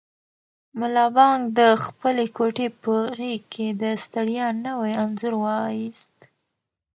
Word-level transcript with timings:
ملا 0.79 1.05
بانګ 1.15 1.41
د 1.59 1.59
خپلې 1.85 2.25
کوټې 2.37 2.67
په 2.81 2.93
غېږ 3.17 3.41
کې 3.53 3.67
د 3.81 3.83
ستړیا 4.03 4.47
نوی 4.65 4.91
انځور 5.03 5.33
وایست. 5.43 6.15